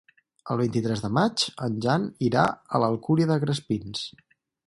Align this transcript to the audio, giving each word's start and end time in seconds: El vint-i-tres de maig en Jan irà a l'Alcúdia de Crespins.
El 0.53 0.61
vint-i-tres 0.61 1.03
de 1.03 1.11
maig 1.17 1.43
en 1.65 1.75
Jan 1.87 2.07
irà 2.29 2.47
a 2.49 2.81
l'Alcúdia 2.85 3.31
de 3.35 3.39
Crespins. 3.47 4.05